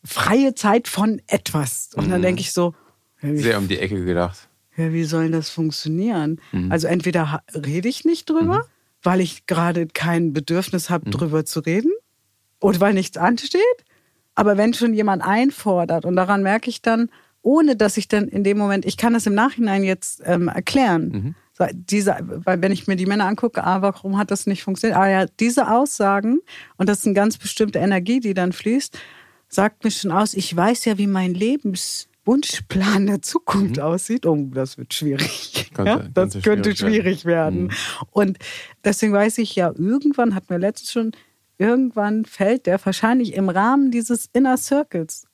[0.04, 1.90] freie Zeit von etwas.
[1.94, 2.74] Und dann denke ich so,
[3.22, 4.48] ja, wie, Sehr um die Ecke gedacht.
[4.76, 6.40] ja, wie soll das funktionieren?
[6.70, 8.66] Also entweder rede ich nicht drüber,
[9.02, 11.92] weil ich gerade kein Bedürfnis habe, drüber zu reden,
[12.60, 13.60] oder weil nichts ansteht.
[14.34, 17.10] Aber wenn schon jemand einfordert, und daran merke ich dann,
[17.42, 21.34] ohne dass ich dann in dem Moment, ich kann das im Nachhinein jetzt ähm, erklären.
[21.52, 24.96] So, Diese, weil wenn ich mir die Männer angucke, ah, warum hat das nicht funktioniert?
[24.96, 26.40] Aber ja, diese Aussagen,
[26.76, 28.98] und das ist eine ganz bestimmte Energie, die dann fließt,
[29.54, 34.26] sagt mir schon aus, ich weiß ja, wie mein Lebenswunschplan der Zukunft aussieht.
[34.26, 35.70] Oh, das wird schwierig.
[35.74, 37.72] Könnte- ja, das könnte könnte schwierig schwierig werden.
[38.10, 38.38] Und
[38.84, 41.12] deswegen weiß ich ja, irgendwann, hatten wir letztens schon,
[41.58, 45.26] irgendwann fällt der wahrscheinlich im Rahmen dieses Inner Circles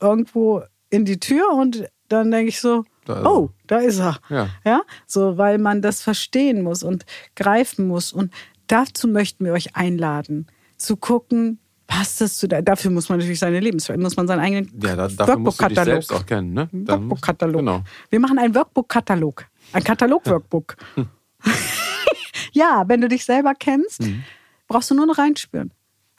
[0.00, 4.18] irgendwo in die Tür und dann denke ich so, Da oh, da ist er.
[4.30, 4.48] Ja.
[4.64, 8.12] ja, so, weil man das verstehen muss und greifen muss.
[8.12, 8.32] Und
[8.68, 13.38] dazu möchten wir euch einladen, zu gucken, passt das zu, da- dafür muss man natürlich
[13.38, 15.84] seine Lebenswelt, muss man seinen eigenen Ja, da, dafür musst du dich Workbook-Katalog.
[15.86, 16.52] selbst auch kennen.
[16.54, 16.68] Ne?
[16.72, 17.56] Workbook-Katalog.
[17.60, 17.82] Genau.
[18.10, 19.44] Wir machen einen Workbook-Katalog.
[19.72, 20.76] Ein Katalog-Workbook.
[22.52, 24.24] ja, wenn du dich selber kennst, Mhm.
[24.68, 25.70] brauchst du nur noch reinspüren.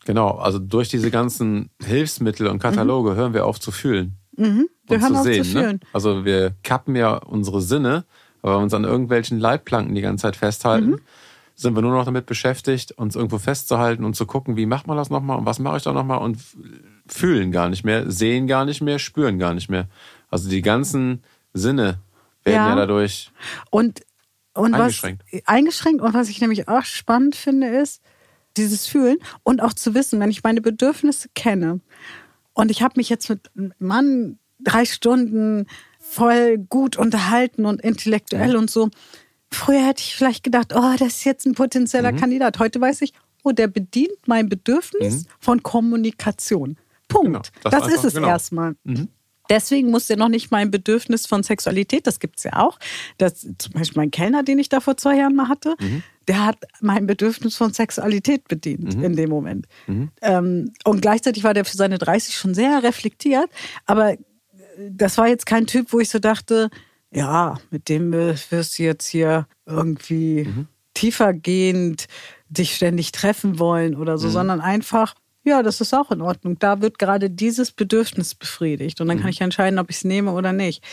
[0.05, 4.17] Genau, also durch diese ganzen Hilfsmittel und Kataloge hören wir auf zu fühlen.
[4.37, 4.67] Mhm.
[4.87, 5.43] Wir und hören zu auf sehen.
[5.43, 5.71] zu fühlen.
[5.81, 5.87] Ne?
[5.93, 8.05] Also wir kappen ja unsere Sinne,
[8.43, 10.99] aber uns an irgendwelchen Leitplanken die ganze Zeit festhalten, Mhm.
[11.55, 14.97] Sind wir nur noch damit beschäftigt, uns irgendwo festzuhalten und zu gucken, wie macht man
[14.97, 16.37] das nochmal und was mache ich da nochmal und
[17.07, 19.87] fühlen gar nicht mehr, sehen gar nicht mehr, spüren gar nicht mehr.
[20.29, 21.99] Also die ganzen Sinne
[22.43, 22.75] werden ja, Ja.
[22.75, 23.31] dadurch
[23.71, 24.01] Und,
[24.53, 25.23] und Eingeschränkt.
[25.31, 28.01] was eingeschränkt und was ich nämlich auch spannend finde, ist
[28.57, 31.79] dieses Fühlen und auch zu wissen, wenn ich meine Bedürfnisse kenne
[32.53, 35.67] und ich habe mich jetzt mit einem Mann drei Stunden
[35.99, 38.89] voll gut unterhalten und intellektuell und so.
[39.51, 42.17] Früher hätte ich vielleicht gedacht, oh, das ist jetzt ein potenzieller Mhm.
[42.17, 42.59] Kandidat.
[42.59, 46.77] Heute weiß ich, oh, der bedient mein Bedürfnis von Kommunikation.
[47.07, 47.27] Punkt.
[47.27, 47.31] Mhm.
[47.33, 48.27] Genau, das das einfach, ist es genau.
[48.27, 48.75] erstmal.
[49.47, 52.79] Deswegen muss der noch nicht mein Bedürfnis von Sexualität, das gibt's ja auch.
[53.19, 56.01] Das, zum Beispiel mein Kellner, den ich da vor zwei Jahren mal hatte, Mhm.
[56.27, 59.03] der hat mein Bedürfnis von Sexualität bedient Mhm.
[59.03, 59.67] in dem Moment.
[60.21, 63.51] Ähm, und gleichzeitig war der für seine 30 schon sehr reflektiert,
[63.85, 64.15] aber
[64.89, 66.71] das war jetzt kein Typ, wo ich so dachte,
[67.15, 70.67] ja, mit dem äh, wirst du jetzt hier irgendwie Mhm.
[70.93, 72.05] tiefergehend
[72.49, 74.17] dich ständig treffen wollen oder Mhm.
[74.17, 76.57] so, sondern einfach, ja, das ist auch in Ordnung.
[76.59, 79.21] Da wird gerade dieses Bedürfnis befriedigt und dann Mhm.
[79.21, 80.83] kann ich entscheiden, ob ich es nehme oder nicht.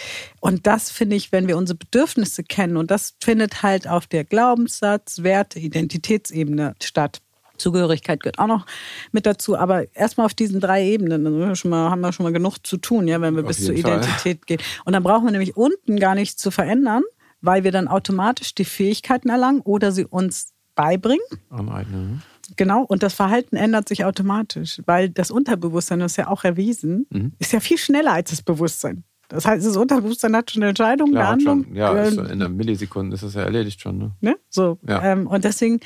[0.40, 4.24] Und das finde ich, wenn wir unsere Bedürfnisse kennen und das findet halt auf der
[4.24, 7.20] Glaubenssatz, Werte, Identitätsebene statt.
[7.56, 8.66] Zugehörigkeit gehört auch noch
[9.12, 12.32] mit dazu, aber erstmal auf diesen drei Ebenen dann wir mal, haben wir schon mal
[12.32, 13.78] genug zu tun, ja, wenn wir Auf bis zur Fall.
[13.98, 14.60] Identität gehen.
[14.84, 17.02] Und dann brauchen wir nämlich unten gar nichts zu verändern,
[17.40, 21.24] weil wir dann automatisch die Fähigkeiten erlangen oder sie uns beibringen.
[21.50, 22.10] aneignen.
[22.12, 22.20] ne?
[22.56, 27.06] Genau, und das Verhalten ändert sich automatisch, weil das Unterbewusstsein, das ist ja auch erwiesen,
[27.10, 27.32] Mhm.
[27.38, 29.04] ist ja viel schneller als das Bewusstsein.
[29.28, 31.64] Das heißt, das Unterbewusstsein hat schon eine Entscheidung, Klar, eine Handlung.
[31.64, 33.96] schon, ja, äh, schon in einer Millisekunde ist das ja erledigt schon.
[33.98, 34.12] Ne?
[34.20, 34.36] ne?
[34.50, 35.02] so, Ja.
[35.12, 35.80] ähm, und deswegen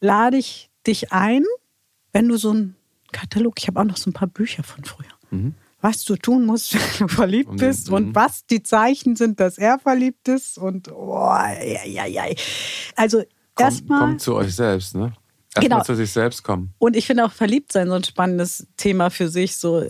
[0.00, 1.44] lade ich dich ein,
[2.12, 2.76] wenn du so einen
[3.12, 5.06] Katalog, ich habe auch noch so ein paar Bücher von früher,
[5.80, 8.14] was du tun musst, wenn du verliebt den- bist und mhm.
[8.14, 12.24] was die Zeichen sind, dass er verliebt ist und oh, ja, ja, ja.
[12.94, 13.22] Also
[13.58, 15.12] erstmal kommt zu euch selbst, ne?
[15.54, 16.74] Erstmal zu sich selbst kommen.
[16.78, 19.56] Und ich finde auch verliebt sein so ein spannendes Thema für sich.
[19.56, 19.82] So,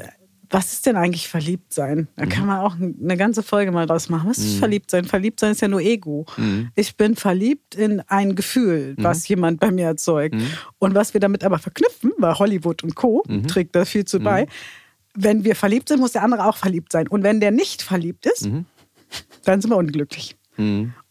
[0.51, 2.09] was ist denn eigentlich verliebt sein?
[2.17, 4.29] Da kann man auch eine ganze Folge mal draus machen.
[4.31, 5.05] Was ist verliebt sein?
[5.05, 6.27] Verliebt sein ist ja nur Ego.
[6.75, 10.35] Ich bin verliebt in ein Gefühl, was jemand bei mir erzeugt.
[10.79, 13.23] Und was wir damit aber verknüpfen, weil Hollywood und Co.
[13.49, 14.47] trägt da viel zu bei.
[15.15, 17.09] Wenn wir verliebt sind, muss der andere auch verliebt sein.
[17.09, 18.49] Und wenn der nicht verliebt ist,
[19.45, 20.37] dann sind wir unglücklich.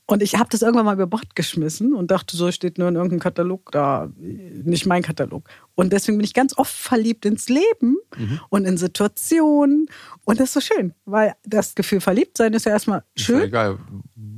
[0.07, 2.95] Und ich habe das irgendwann mal über Bord geschmissen und dachte, so steht nur in
[2.95, 5.49] irgendeinem Katalog da, nicht mein Katalog.
[5.73, 8.39] Und deswegen bin ich ganz oft verliebt ins Leben Mhm.
[8.49, 9.87] und in Situationen.
[10.23, 13.35] Und das ist so schön, weil das Gefühl verliebt sein ist ja erstmal Ist ja
[13.37, 13.79] schön egal.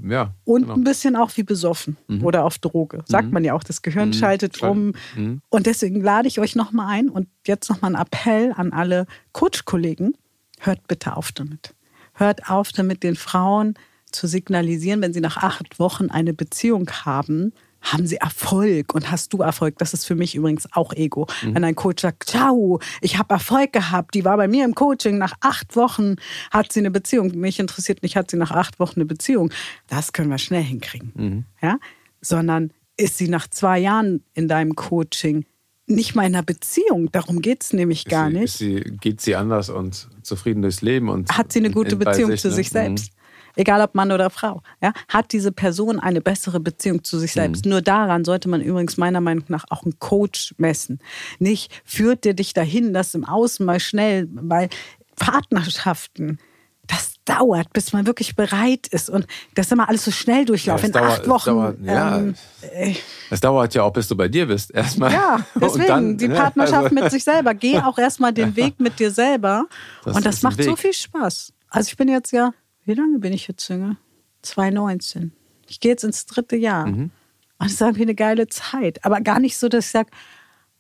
[0.04, 0.34] Ja.
[0.46, 0.74] und genau.
[0.76, 3.04] ein bisschen auch wie besoffen oder auf Droge.
[3.06, 4.94] Sagt man ja auch, das Gehirn schaltet Schalt- um.
[5.18, 5.42] Mhm.
[5.50, 10.14] Und deswegen lade ich euch nochmal ein und jetzt nochmal ein Appell an alle Coach-Kollegen.
[10.60, 11.76] Hört bitte auf damit.
[12.14, 13.74] Hört auf damit, den Frauen
[14.12, 19.34] zu signalisieren, wenn sie nach acht Wochen eine Beziehung haben, haben sie Erfolg und hast
[19.34, 19.78] du Erfolg.
[19.78, 21.28] Das ist für mich übrigens auch Ego.
[21.44, 25.18] Wenn ein Coach sagt, ciao, ich habe Erfolg gehabt, die war bei mir im Coaching,
[25.18, 26.16] nach acht Wochen
[26.52, 27.32] hat sie eine Beziehung.
[27.36, 29.52] Mich interessiert nicht, hat sie nach acht Wochen eine Beziehung.
[29.88, 31.46] Das können wir schnell hinkriegen.
[31.62, 31.78] Ja?
[32.22, 35.46] Sondern ist sie nach zwei Jahren in deinem Coaching
[35.86, 37.12] nicht mal in einer Beziehung?
[37.12, 38.58] Darum geht es nämlich gar sie, nicht.
[38.58, 42.42] Sie, geht sie anders und zufrieden durchs Leben und hat sie eine gute Beziehung sich,
[42.42, 42.54] zu ne?
[42.56, 43.14] sich selbst.
[43.60, 44.62] Egal ob Mann oder Frau.
[44.82, 44.94] Ja?
[45.10, 47.66] Hat diese Person eine bessere Beziehung zu sich selbst?
[47.66, 51.00] Nur daran sollte man übrigens meiner Meinung nach auch einen Coach messen.
[51.40, 54.70] Nicht führt der dich dahin, dass im Außen mal schnell, weil
[55.18, 56.40] Partnerschaften,
[56.88, 59.10] das dauert, bis man wirklich bereit ist.
[59.10, 60.92] Und das ist immer alles so schnell durchlaufen.
[60.94, 61.50] Ja, In es dauert- acht es Wochen.
[61.50, 62.18] dauert- ja.
[62.20, 62.96] ähm, äh,
[63.30, 64.72] Es dauert ja auch, bis du bei dir bist.
[64.74, 65.12] Erstmal.
[65.12, 67.54] ja, deswegen dann, die ne, Partnerschaft also- mit sich selber.
[67.54, 69.66] Geh auch erstmal den Weg mit dir selber.
[70.06, 71.52] Das und das macht so viel Spaß.
[71.70, 72.54] Also ich bin jetzt ja,
[72.88, 73.98] wie lange bin ich jetzt Single?
[74.42, 75.32] 2019.
[75.68, 76.88] Ich gehe jetzt ins dritte Jahr.
[76.88, 77.12] Mhm.
[77.60, 79.04] Und es ist irgendwie eine geile Zeit.
[79.04, 80.10] Aber gar nicht so, dass ich sage,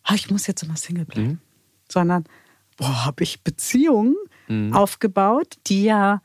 [0.03, 1.27] ah, ich muss jetzt immer Single bleiben.
[1.27, 1.39] Mhm.
[1.91, 2.25] Sondern,
[2.77, 4.15] boah, habe ich Beziehungen
[4.47, 4.73] Mhm.
[4.73, 6.21] aufgebaut, die ja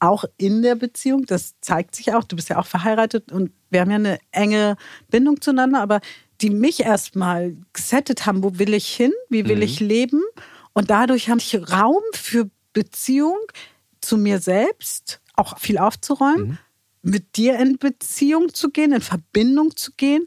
[0.00, 3.80] auch in der Beziehung, das zeigt sich auch, du bist ja auch verheiratet und wir
[3.80, 4.76] haben ja eine enge
[5.08, 6.00] Bindung zueinander, aber
[6.40, 10.22] die mich erstmal gesettet haben, wo will ich hin, wie will ich leben
[10.72, 13.38] und dadurch habe ich Raum für Beziehung
[14.00, 16.58] zu mir selbst, auch viel aufzuräumen,
[17.02, 20.26] mit dir in Beziehung zu gehen, in Verbindung zu gehen,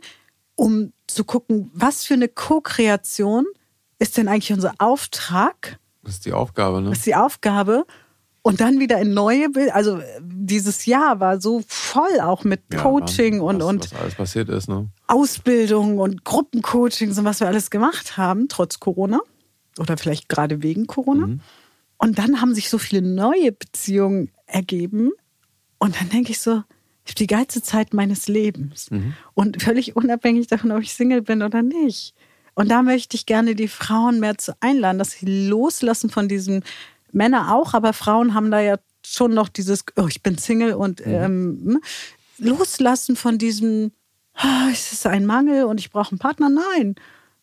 [0.55, 3.45] um zu gucken, was für eine Co-Kreation
[3.99, 5.79] ist denn eigentlich unser Auftrag?
[6.03, 6.89] Das ist die Aufgabe, ne?
[6.89, 7.86] Das ist die Aufgabe.
[8.43, 9.75] Und dann wieder in neue Bilder.
[9.75, 13.99] Also dieses Jahr war so voll auch mit Ja, Coaching Wahnsinn, und, was, und Was
[14.01, 14.89] alles passiert ist, ne?
[15.05, 19.19] Ausbildung und Gruppencoachings und was wir alles gemacht haben, trotz Corona.
[19.77, 21.27] Oder vielleicht gerade wegen Corona.
[21.27, 21.41] Mhm.
[22.01, 25.11] Und dann haben sich so viele neue Beziehungen ergeben.
[25.77, 26.63] Und dann denke ich so,
[27.05, 28.89] ich habe die geilste Zeit meines Lebens.
[28.89, 29.13] Mhm.
[29.33, 32.13] Und völlig unabhängig davon, ob ich Single bin oder nicht.
[32.53, 36.63] Und da möchte ich gerne die Frauen mehr zu einladen, dass sie loslassen von diesem,
[37.13, 41.05] Männer auch, aber Frauen haben da ja schon noch dieses, oh, ich bin Single und
[41.05, 41.81] ähm,
[42.37, 43.91] loslassen von diesem,
[44.35, 46.49] ah, es ist ein Mangel und ich brauche einen Partner.
[46.49, 46.95] Nein,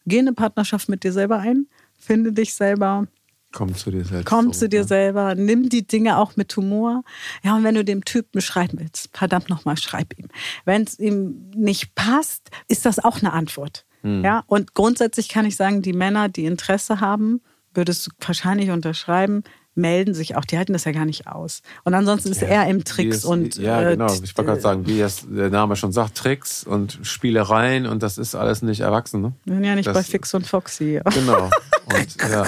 [0.06, 1.66] geh eine Partnerschaft mit dir selber ein,
[1.98, 3.06] finde dich selber,
[3.52, 4.26] Komm zu dir selbst.
[4.26, 7.02] Komm zu dir selber, nimm die Dinge auch mit Humor.
[7.42, 10.28] Ja, und wenn du dem Typen schreiben willst, verdammt nochmal, schreib ihm.
[10.64, 13.86] Wenn es ihm nicht passt, ist das auch eine Antwort.
[14.02, 14.22] Hm.
[14.22, 17.40] Ja, und grundsätzlich kann ich sagen, die Männer, die Interesse haben,
[17.72, 19.44] würdest du wahrscheinlich unterschreiben,
[19.78, 20.44] melden sich auch.
[20.44, 21.62] Die halten das ja gar nicht aus.
[21.84, 23.56] Und ansonsten ist er im Tricks und.
[23.56, 24.12] Ja, äh, genau.
[24.12, 28.18] Ich wollte gerade sagen, wie das der Name schon sagt, Tricks und Spielereien und das
[28.18, 29.32] ist alles nicht erwachsen, ne?
[29.44, 31.00] Wir sind ja nicht das, bei Fix und Foxy.
[31.18, 31.50] Genau.
[31.86, 32.46] Und ja.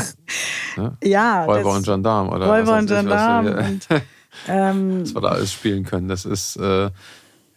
[0.77, 0.97] Ne?
[1.03, 3.47] Ja, Räuber und Gendarm oder Räuber und Gendarm.
[3.47, 3.89] Und,
[4.49, 6.09] ähm, was wir da alles spielen können.
[6.09, 6.91] Das ist, äh,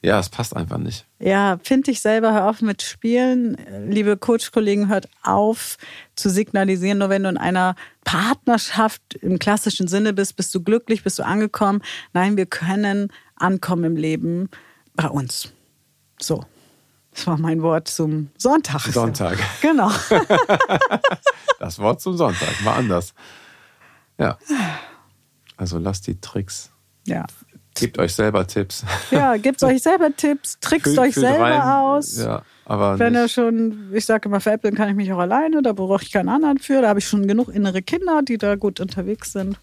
[0.04, 1.06] ja, es passt einfach nicht.
[1.20, 3.58] Ja, find dich selber, hör auf mit Spielen.
[3.90, 5.78] Liebe Coach-Kollegen, hört auf
[6.16, 11.04] zu signalisieren, nur wenn du in einer Partnerschaft im klassischen Sinne bist, bist du glücklich,
[11.04, 11.82] bist du angekommen.
[12.12, 14.50] Nein, wir können ankommen im Leben
[14.94, 15.54] bei uns.
[16.20, 16.44] So.
[17.14, 18.82] Das war mein Wort zum Sonntag.
[18.82, 19.38] Sonntag.
[19.62, 19.90] Genau.
[21.60, 23.14] Das Wort zum Sonntag, mal anders.
[24.18, 24.38] Ja.
[25.56, 26.72] Also lasst die Tricks.
[27.08, 27.26] Ja.
[27.76, 28.86] Gebt euch selber Tipps.
[29.12, 31.62] Ja, gebt euch selber Tipps, trickst euch selber rein.
[31.62, 32.18] aus.
[32.18, 35.74] Ja, aber Wenn er schon, ich sage immer, veräppeln kann ich mich auch alleine, da
[35.74, 36.82] brauche ich keinen anderen für.
[36.82, 39.58] Da habe ich schon genug innere Kinder, die da gut unterwegs sind.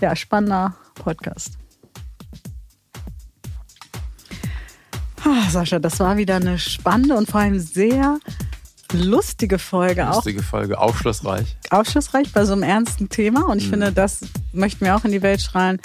[0.00, 1.52] Ja, spannender Podcast.
[5.24, 8.18] Ah, Sascha, das war wieder eine spannende und vor allem sehr
[8.92, 10.08] lustige Folge.
[10.10, 11.56] Auch lustige Folge, aufschlussreich.
[11.70, 13.46] aufschlussreich bei so einem ernsten Thema.
[13.48, 13.70] Und ich Mhm.
[13.70, 14.20] finde, das
[14.52, 15.80] möchten wir auch in die Welt strahlen.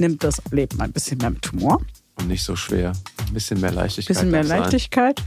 [0.00, 1.80] Nimmt das Leben ein bisschen mehr mit Humor,
[2.18, 2.92] Und nicht so schwer.
[3.26, 4.16] Ein bisschen mehr ein Leichtigkeit.
[4.16, 4.42] bisschen mehr.
[4.44, 5.22] Leichtigkeit.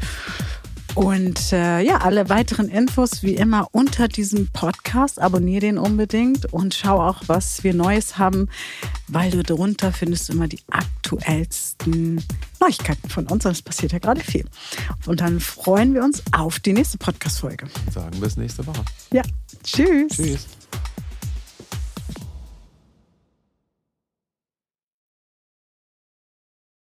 [0.95, 5.19] Und äh, ja, alle weiteren Infos wie immer unter diesem Podcast.
[5.19, 8.47] Abonnier den unbedingt und schau auch, was wir Neues haben,
[9.07, 12.23] weil du darunter findest immer die aktuellsten
[12.59, 13.45] Neuigkeiten von uns.
[13.45, 14.45] Und es passiert ja gerade viel.
[15.07, 17.67] Und dann freuen wir uns auf die nächste Podcast-Folge.
[17.91, 18.83] Sagen bis nächste Woche.
[19.11, 19.23] Ja,
[19.63, 20.13] tschüss.
[20.15, 20.47] Tschüss.